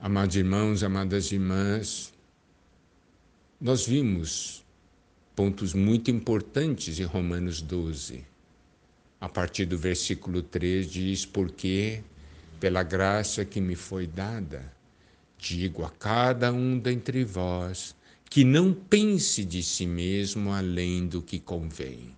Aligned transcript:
Amados 0.00 0.36
irmãos, 0.36 0.84
amadas 0.84 1.32
irmãs, 1.32 2.14
nós 3.60 3.84
vimos 3.84 4.64
pontos 5.34 5.74
muito 5.74 6.08
importantes 6.08 7.00
em 7.00 7.02
Romanos 7.02 7.60
12. 7.60 8.24
A 9.20 9.28
partir 9.28 9.64
do 9.64 9.76
versículo 9.76 10.40
3 10.40 10.88
diz: 10.88 11.26
Porque, 11.26 12.04
pela 12.60 12.84
graça 12.84 13.44
que 13.44 13.60
me 13.60 13.74
foi 13.74 14.06
dada, 14.06 14.72
digo 15.36 15.84
a 15.84 15.90
cada 15.90 16.52
um 16.52 16.78
dentre 16.78 17.24
vós 17.24 17.96
que 18.30 18.44
não 18.44 18.72
pense 18.72 19.44
de 19.44 19.64
si 19.64 19.84
mesmo 19.84 20.52
além 20.52 21.08
do 21.08 21.20
que 21.20 21.40
convém. 21.40 22.16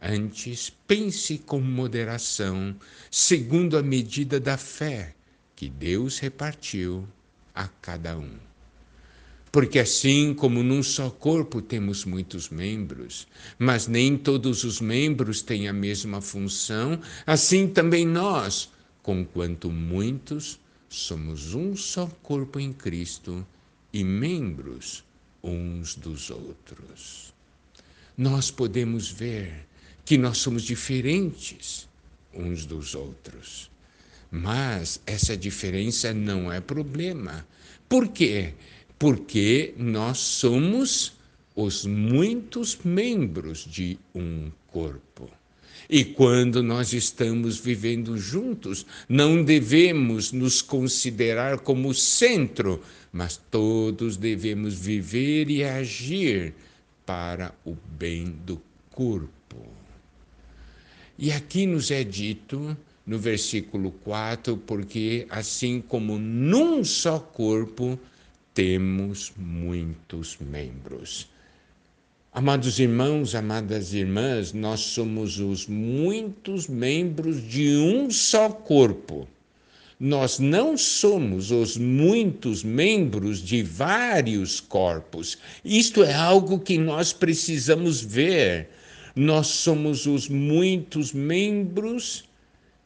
Antes, 0.00 0.70
pense 0.86 1.38
com 1.38 1.60
moderação, 1.60 2.76
segundo 3.10 3.76
a 3.76 3.82
medida 3.82 4.38
da 4.38 4.56
fé 4.56 5.16
que 5.56 5.68
Deus 5.68 6.20
repartiu 6.20 7.08
a 7.56 7.66
cada 7.66 8.16
um. 8.16 8.38
Porque 9.50 9.78
assim 9.78 10.34
como 10.34 10.62
num 10.62 10.82
só 10.82 11.08
corpo 11.08 11.62
temos 11.62 12.04
muitos 12.04 12.50
membros, 12.50 13.26
mas 13.58 13.88
nem 13.88 14.16
todos 14.16 14.64
os 14.64 14.80
membros 14.80 15.40
têm 15.40 15.66
a 15.66 15.72
mesma 15.72 16.20
função, 16.20 17.00
assim 17.26 17.66
também 17.66 18.06
nós, 18.06 18.70
conquanto 19.02 19.70
muitos, 19.70 20.60
somos 20.88 21.54
um 21.54 21.74
só 21.74 22.06
corpo 22.22 22.60
em 22.60 22.72
Cristo 22.72 23.46
e 23.92 24.04
membros 24.04 25.02
uns 25.42 25.94
dos 25.94 26.28
outros. 26.28 27.32
Nós 28.16 28.50
podemos 28.50 29.10
ver 29.10 29.66
que 30.04 30.18
nós 30.18 30.38
somos 30.38 30.62
diferentes 30.62 31.88
uns 32.34 32.66
dos 32.66 32.94
outros. 32.94 33.70
Mas 34.36 35.00
essa 35.06 35.34
diferença 35.34 36.12
não 36.12 36.52
é 36.52 36.60
problema. 36.60 37.46
Por 37.88 38.08
quê? 38.08 38.52
Porque 38.98 39.72
nós 39.78 40.18
somos 40.18 41.14
os 41.54 41.86
muitos 41.86 42.78
membros 42.84 43.64
de 43.64 43.98
um 44.14 44.50
corpo. 44.66 45.30
E 45.88 46.04
quando 46.04 46.62
nós 46.62 46.92
estamos 46.92 47.58
vivendo 47.58 48.18
juntos, 48.18 48.84
não 49.08 49.42
devemos 49.42 50.32
nos 50.32 50.60
considerar 50.60 51.60
como 51.60 51.94
centro, 51.94 52.82
mas 53.10 53.40
todos 53.50 54.18
devemos 54.18 54.74
viver 54.74 55.48
e 55.48 55.64
agir 55.64 56.52
para 57.06 57.54
o 57.64 57.74
bem 57.98 58.36
do 58.44 58.60
corpo. 58.90 59.30
E 61.18 61.32
aqui 61.32 61.66
nos 61.66 61.90
é 61.90 62.04
dito 62.04 62.76
no 63.06 63.18
versículo 63.18 63.92
4, 64.02 64.56
porque 64.56 65.26
assim 65.30 65.80
como 65.80 66.18
num 66.18 66.84
só 66.84 67.18
corpo 67.18 67.98
temos 68.52 69.32
muitos 69.36 70.36
membros. 70.40 71.28
Amados 72.32 72.78
irmãos, 72.78 73.34
amadas 73.34 73.94
irmãs, 73.94 74.52
nós 74.52 74.80
somos 74.80 75.38
os 75.38 75.66
muitos 75.66 76.66
membros 76.66 77.42
de 77.48 77.76
um 77.76 78.10
só 78.10 78.50
corpo. 78.50 79.26
Nós 79.98 80.38
não 80.38 80.76
somos 80.76 81.50
os 81.50 81.78
muitos 81.78 82.62
membros 82.62 83.42
de 83.42 83.62
vários 83.62 84.60
corpos. 84.60 85.38
Isto 85.64 86.04
é 86.04 86.12
algo 86.12 86.58
que 86.58 86.76
nós 86.76 87.14
precisamos 87.14 88.02
ver. 88.02 88.68
Nós 89.14 89.46
somos 89.46 90.04
os 90.04 90.28
muitos 90.28 91.14
membros 91.14 92.25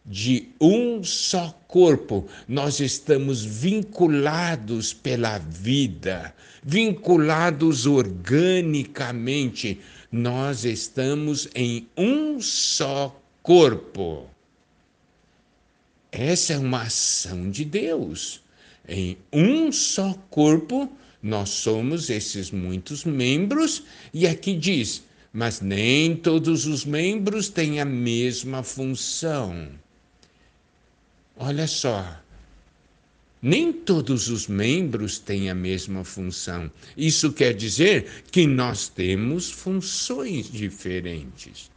de 0.05 0.49
um 0.61 1.05
só 1.05 1.51
corpo, 1.69 2.27
nós 2.49 2.81
estamos 2.81 3.45
vinculados 3.45 4.93
pela 4.93 5.39
vida, 5.39 6.35
vinculados 6.63 7.87
organicamente, 7.87 9.81
nós 10.11 10.65
estamos 10.65 11.49
em 11.55 11.87
um 11.97 12.41
só 12.41 13.17
corpo. 13.43 14.27
Essa 16.11 16.55
é 16.55 16.59
uma 16.59 16.83
ação 16.83 17.49
de 17.51 17.65
Deus. 17.65 18.43
Em 18.89 19.17
um 19.33 19.71
só 19.71 20.15
corpo, 20.29 20.91
nós 21.23 21.51
somos 21.51 22.11
esses 22.11 22.51
muitos 22.51 23.05
membros, 23.05 23.85
e 24.13 24.27
aqui 24.27 24.57
diz: 24.57 25.05
mas 25.33 25.61
nem 25.61 26.17
todos 26.17 26.67
os 26.67 26.85
membros 26.85 27.49
têm 27.49 27.81
a 27.81 27.85
mesma 27.85 28.65
função. 28.65 29.69
Olha 31.43 31.67
só, 31.67 32.21
nem 33.41 33.73
todos 33.73 34.29
os 34.29 34.47
membros 34.47 35.19
têm 35.19 35.49
a 35.49 35.55
mesma 35.55 36.05
função. 36.05 36.71
Isso 36.95 37.33
quer 37.33 37.55
dizer 37.55 38.25
que 38.31 38.47
nós 38.47 38.91
temos 38.91 39.51
funções 39.51 40.53
diferentes. 40.53 41.71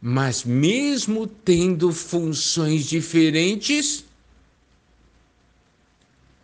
Mas, 0.00 0.44
mesmo 0.44 1.26
tendo 1.26 1.90
funções 1.90 2.86
diferentes, 2.86 4.04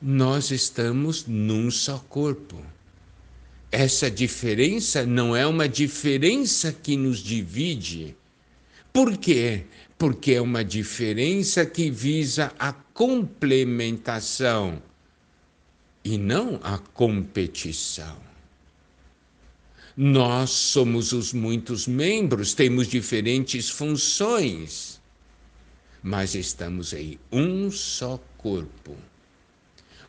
nós 0.01 0.51
estamos 0.51 1.27
num 1.27 1.71
só 1.71 1.97
corpo. 2.09 2.61
Essa 3.71 4.11
diferença 4.11 5.07
não 5.07 5.37
é 5.37 5.47
uma 5.47 5.69
diferença 5.69 6.73
que 6.73 6.97
nos 6.97 7.21
divide. 7.21 8.17
Por 8.93 9.17
quê? 9.17 9.65
Porque 10.03 10.33
é 10.33 10.41
uma 10.41 10.65
diferença 10.65 11.65
que 11.65 11.89
visa 11.89 12.53
a 12.59 12.73
complementação 12.73 14.83
e 16.05 16.19
não 16.19 16.59
a 16.61 16.77
competição. 16.77 18.17
Nós 19.97 20.51
somos 20.51 21.13
os 21.13 21.33
muitos 21.33 21.87
membros, 21.87 22.53
temos 22.53 22.89
diferentes 22.89 23.71
funções, 23.71 25.01
mas 26.03 26.35
estamos 26.35 26.93
em 26.93 27.17
um 27.31 27.71
só 27.71 28.21
corpo. 28.37 28.97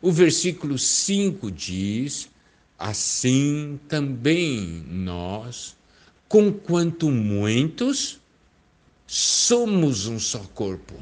O 0.02 0.10
versículo 0.10 0.76
5 0.76 1.52
diz: 1.52 2.28
Assim 2.76 3.78
também 3.86 4.84
nós, 4.88 5.76
conquanto 6.26 7.12
muitos, 7.12 8.23
somos 9.06 10.06
um 10.06 10.18
só 10.18 10.40
corpo. 10.54 10.94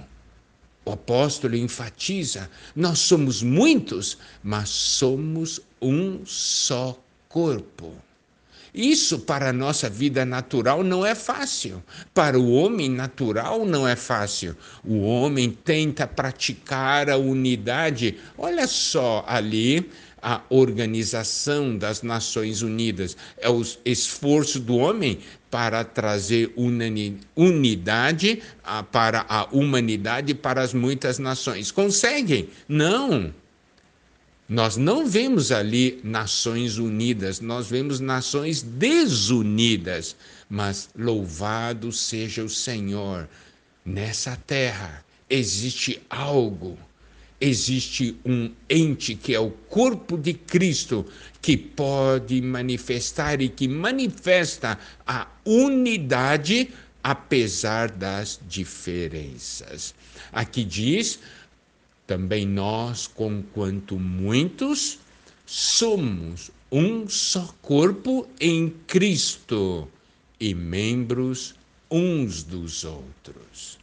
O 0.84 0.92
apóstolo 0.92 1.56
enfatiza: 1.56 2.50
nós 2.74 2.98
somos 2.98 3.42
muitos, 3.42 4.18
mas 4.42 4.68
somos 4.68 5.60
um 5.80 6.24
só 6.26 6.98
corpo. 7.28 7.94
Isso 8.74 9.18
para 9.18 9.50
a 9.50 9.52
nossa 9.52 9.91
vida 9.91 10.24
natural 10.24 10.82
não 10.82 11.04
é 11.04 11.14
fácil. 11.14 11.82
Para 12.14 12.41
o 12.41 12.52
homem 12.52 12.88
natural 12.88 13.66
não 13.66 13.86
é 13.86 13.94
fácil. 13.94 14.56
O 14.82 15.02
homem 15.02 15.50
tenta 15.50 16.06
praticar 16.06 17.10
a 17.10 17.18
unidade. 17.18 18.18
Olha 18.38 18.66
só 18.66 19.24
ali 19.28 19.91
a 20.22 20.41
Organização 20.49 21.77
das 21.77 22.03
Nações 22.03 22.62
Unidas. 22.62 23.16
É 23.37 23.50
o 23.50 23.60
esforço 23.84 24.60
do 24.60 24.77
homem 24.77 25.19
para 25.50 25.84
trazer 25.84 26.55
unidade 27.34 28.43
para 28.93 29.27
a 29.28 29.44
humanidade, 29.50 30.33
para 30.33 30.62
as 30.62 30.72
muitas 30.72 31.19
nações. 31.19 31.72
Conseguem? 31.72 32.49
Não. 32.69 33.34
Nós 34.49 34.77
não 34.77 35.06
vemos 35.06 35.50
ali 35.50 36.00
nações 36.05 36.77
unidas, 36.77 37.41
nós 37.41 37.69
vemos 37.69 38.00
nações 38.00 38.62
desunidas. 38.62 40.15
Mas 40.49 40.91
louvado 40.97 41.91
seja 41.91 42.44
o 42.44 42.49
Senhor, 42.49 43.28
nessa 43.84 44.37
terra 44.37 45.04
existe 45.28 46.03
algo 46.10 46.78
existe 47.42 48.16
um 48.24 48.53
ente 48.71 49.16
que 49.16 49.34
é 49.34 49.41
o 49.41 49.50
corpo 49.50 50.16
de 50.16 50.33
Cristo 50.33 51.04
que 51.41 51.56
pode 51.56 52.41
manifestar 52.41 53.42
e 53.42 53.48
que 53.48 53.66
manifesta 53.66 54.78
a 55.04 55.27
unidade 55.44 56.71
apesar 57.03 57.91
das 57.91 58.39
diferenças. 58.48 59.92
Aqui 60.33 60.62
diz: 60.62 61.18
também 62.06 62.47
nós, 62.47 63.09
conquanto 63.09 63.98
muitos, 63.98 65.00
somos 65.44 66.53
um 66.71 67.09
só 67.09 67.53
corpo 67.60 68.28
em 68.39 68.71
Cristo 68.86 69.89
e 70.39 70.54
membros 70.54 71.56
uns 71.91 72.44
dos 72.44 72.84
outros. 72.84 73.78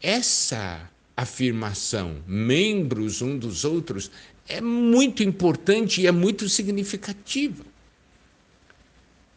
Essa 0.00 0.88
afirmação, 1.22 2.22
membros 2.26 3.20
um 3.22 3.36
dos 3.36 3.64
outros, 3.64 4.10
é 4.48 4.60
muito 4.60 5.22
importante 5.22 6.00
e 6.00 6.06
é 6.06 6.12
muito 6.12 6.48
significativa. 6.48 7.64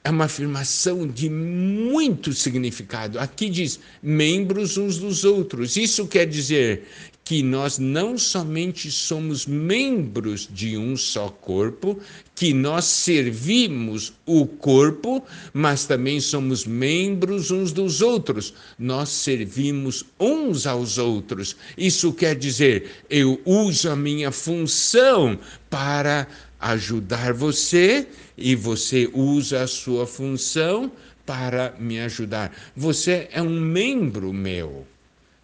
É 0.04 0.10
uma 0.10 0.26
afirmação 0.26 1.08
de 1.08 1.30
muito 1.30 2.34
significado. 2.34 3.18
Aqui 3.20 3.50
diz 3.50 3.80
membros 4.02 4.78
uns 4.78 4.98
dos 4.98 5.24
outros. 5.24 5.78
Isso 5.78 6.08
quer 6.08 6.26
dizer 6.26 6.88
que 7.24 7.42
nós 7.42 7.80
não 7.80 8.18
somente 8.18 8.92
somos 8.92 9.46
membros 9.46 10.48
de 10.52 10.78
um 10.78 10.98
só 10.98 11.30
corpo, 11.30 11.98
que 12.36 12.54
nós 12.54 12.86
servimos 12.86 14.14
o 14.26 14.46
corpo, 14.46 15.24
mas 15.54 15.86
também 15.86 16.20
somos 16.20 16.66
membros 16.66 17.50
uns 17.50 17.72
dos 17.72 18.02
outros. 18.02 18.54
Nós 18.78 19.10
servimos 19.10 20.04
uns 20.20 20.68
aos 20.68 20.98
outros. 20.98 21.56
Isso 21.78 22.12
quer 22.12 22.36
dizer, 22.36 22.90
eu 23.10 23.40
uso 23.46 23.90
a 23.90 23.96
minha 23.96 24.32
função 24.32 25.40
para 25.70 26.28
ajudar 26.60 27.34
você 27.34 28.08
e 28.38 28.56
você 28.56 29.10
usa 29.14 29.64
a 29.64 29.68
sua 29.68 30.06
função 30.06 30.92
para 31.26 31.74
me 31.80 32.00
ajudar. 32.00 32.52
Você 32.76 33.28
é 33.32 33.42
um 33.42 33.60
membro 33.60 34.34
meu, 34.34 34.86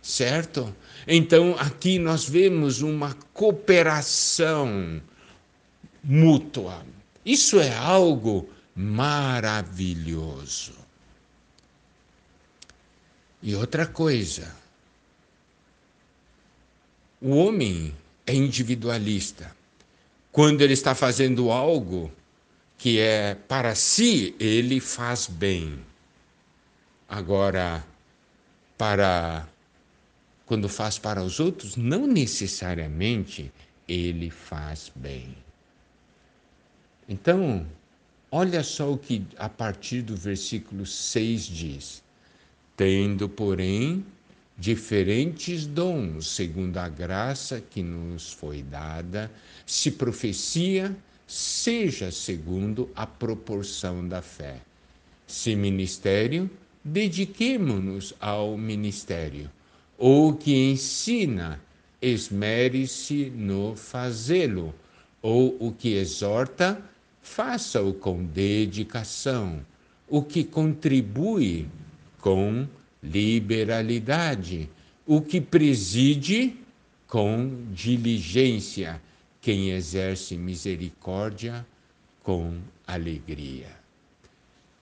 certo? 0.01 0.75
Então 1.07 1.55
aqui 1.57 1.99
nós 1.99 2.27
vemos 2.27 2.81
uma 2.81 3.13
cooperação 3.33 5.01
mútua. 6.03 6.85
Isso 7.25 7.59
é 7.59 7.75
algo 7.75 8.49
maravilhoso. 8.75 10.73
E 13.41 13.55
outra 13.55 13.85
coisa, 13.85 14.53
o 17.21 17.31
homem 17.31 17.95
é 18.25 18.33
individualista. 18.33 19.55
Quando 20.31 20.61
ele 20.61 20.73
está 20.73 20.93
fazendo 20.93 21.51
algo, 21.51 22.11
que 22.77 22.99
é 22.99 23.35
para 23.35 23.75
si, 23.75 24.35
ele 24.39 24.79
faz 24.79 25.27
bem. 25.27 25.79
Agora, 27.07 27.83
para 28.77 29.47
quando 30.49 30.67
faz 30.67 30.97
para 30.97 31.23
os 31.23 31.39
outros, 31.39 31.75
não 31.75 32.07
necessariamente 32.07 33.51
ele 33.87 34.31
faz 34.31 34.91
bem. 34.95 35.35
Então, 37.07 37.67
olha 38.31 38.63
só 38.63 38.91
o 38.91 38.97
que 38.97 39.23
a 39.37 39.47
partir 39.47 40.01
do 40.01 40.15
versículo 40.15 40.87
6 40.87 41.43
diz: 41.43 42.03
Tendo, 42.75 43.29
porém, 43.29 44.03
diferentes 44.57 45.67
dons, 45.67 46.25
segundo 46.25 46.77
a 46.77 46.89
graça 46.89 47.61
que 47.61 47.83
nos 47.83 48.33
foi 48.33 48.63
dada, 48.63 49.31
se 49.67 49.91
profecia, 49.91 50.97
seja 51.27 52.11
segundo 52.11 52.89
a 52.95 53.05
proporção 53.05 54.07
da 54.07 54.23
fé. 54.23 54.59
Se 55.27 55.55
ministério, 55.55 56.49
dediquemo-nos 56.83 58.15
ao 58.19 58.57
ministério. 58.57 59.47
Ou 59.99 60.33
que 60.33 60.71
ensina, 60.71 61.61
esmere-se 62.01 63.29
no 63.35 63.75
fazê-lo. 63.75 64.73
Ou 65.21 65.57
o 65.59 65.73
que 65.73 65.95
exorta, 65.95 66.81
faça-o 67.21 67.93
com 67.93 68.23
dedicação. 68.23 69.59
O 70.07 70.23
que 70.23 70.45
contribui, 70.45 71.67
com 72.21 72.65
liberalidade. 73.03 74.69
O 75.05 75.21
que 75.21 75.41
preside, 75.41 76.55
com 77.05 77.65
diligência 77.73 79.01
quem 79.41 79.71
exerce 79.71 80.37
misericórdia 80.37 81.65
com 82.23 82.57
alegria. 82.85 83.67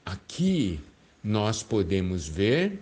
Aqui 0.05 0.79
nós 1.23 1.63
podemos 1.63 2.27
ver 2.27 2.79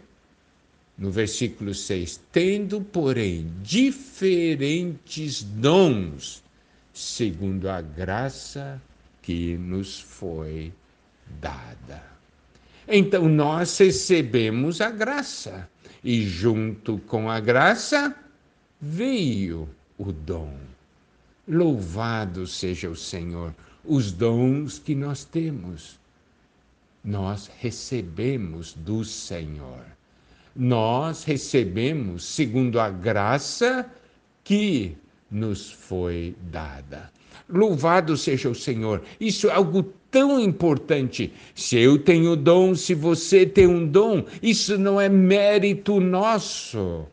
no 0.98 1.12
versículo 1.12 1.74
6: 1.74 2.22
tendo, 2.32 2.82
porém, 2.82 3.52
diferentes 3.62 5.44
dons, 5.44 6.44
segundo 6.94 7.70
a 7.70 7.82
graça 7.82 8.82
que 9.22 9.58
nos 9.58 10.00
foi 10.00 10.72
dada. 11.42 12.04
Então 12.88 13.28
nós 13.28 13.78
recebemos 13.78 14.80
a 14.80 14.92
graça, 14.92 15.68
e 16.04 16.22
junto 16.24 17.00
com 17.00 17.30
a 17.30 17.40
graça 17.40 18.16
veio 18.80 19.68
o 19.98 20.12
dom. 20.12 20.56
Louvado 21.48 22.48
seja 22.48 22.90
o 22.90 22.96
Senhor, 22.96 23.54
os 23.84 24.12
dons 24.12 24.80
que 24.80 24.96
nós 24.96 25.26
temos, 25.26 26.00
nós 27.04 27.50
recebemos 27.60 28.74
do 28.74 29.04
Senhor. 29.04 29.86
Nós 30.56 31.24
recebemos 31.24 32.24
segundo 32.24 32.80
a 32.80 32.90
graça 32.90 33.86
que 34.44 34.96
nos 35.30 35.72
foi 35.72 36.36
dada. 36.50 37.12
Louvado 37.50 38.16
seja 38.16 38.50
o 38.50 38.56
Senhor. 38.56 39.04
Isso 39.20 39.50
é 39.50 39.54
algo 39.54 39.84
tão 40.10 40.40
importante. 40.40 41.34
Se 41.54 41.78
eu 41.78 42.00
tenho 42.00 42.36
dom, 42.36 42.74
se 42.74 42.94
você 42.94 43.46
tem 43.46 43.68
um 43.68 43.86
dom, 43.86 44.24
isso 44.42 44.78
não 44.78 45.00
é 45.00 45.10
mérito 45.10 46.00
nosso. 46.00 47.06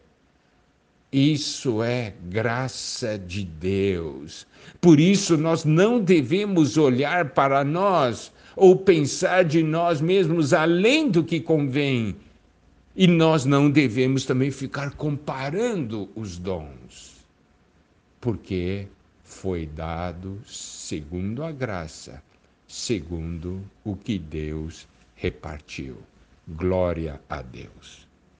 Isso 1.12 1.82
é 1.82 2.14
graça 2.30 3.18
de 3.18 3.44
Deus. 3.44 4.46
Por 4.80 4.98
isso, 4.98 5.36
nós 5.36 5.64
não 5.64 6.00
devemos 6.00 6.78
olhar 6.78 7.30
para 7.30 7.62
nós 7.62 8.32
ou 8.56 8.76
pensar 8.76 9.44
de 9.44 9.62
nós 9.62 10.00
mesmos 10.00 10.54
além 10.54 11.10
do 11.10 11.22
que 11.22 11.38
convém. 11.40 12.16
E 12.94 13.06
nós 13.06 13.46
não 13.46 13.70
devemos 13.70 14.26
também 14.26 14.50
ficar 14.50 14.94
comparando 14.94 16.10
os 16.14 16.36
dons, 16.36 17.26
porque 18.20 18.86
foi 19.24 19.64
dado 19.64 20.38
segundo 20.46 21.42
a 21.42 21.50
graça, 21.50 22.22
segundo 22.68 23.62
o 23.82 23.96
que 23.96 24.18
Deus 24.18 24.86
repartiu. 25.14 25.96
Glória 26.46 27.18
a 27.30 27.40
Deus. 27.40 28.06